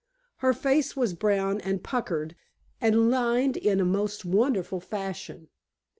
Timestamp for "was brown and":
0.95-1.83